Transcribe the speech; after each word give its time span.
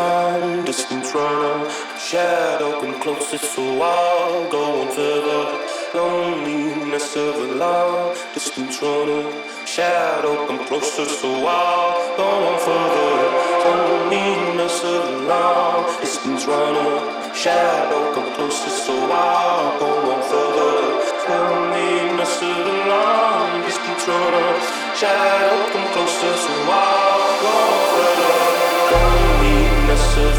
Long 0.00 0.64
distance 0.64 1.08
runner. 1.14 1.70
Shadow 2.08 2.72
come 2.80 2.96
closer, 3.02 3.38
so 3.52 3.62
I'll 3.82 4.50
go 4.54 4.62
on 4.80 4.88
further. 4.96 5.42
Loneliness 5.94 7.16
of 7.16 7.34
a 7.46 7.48
long 7.62 8.14
distance 8.34 8.76
runner. 8.82 9.22
Shadow 9.74 10.34
come 10.46 10.62
closer, 10.68 11.06
so 11.20 11.28
I'll 11.46 12.16
go 12.20 12.28
on 12.48 12.56
further. 12.66 13.14
Loneliness 13.66 14.76
of 14.94 15.02
a 15.14 15.16
long 15.30 15.82
distance 16.02 16.42
runner. 16.52 16.90
Shadow 17.42 18.02
come 18.14 18.30
closer, 18.36 18.72
so 18.84 18.94
I'll 19.10 19.78
go 19.82 19.90
on 20.12 20.20
further. 20.30 20.74
Loneliness 21.30 22.34
of 22.50 22.62
a 22.74 22.76
long 22.92 23.50
distance 23.68 24.04
runner. 24.10 24.48
Shadow 25.00 25.56
come 25.72 25.86
closer, 25.94 26.09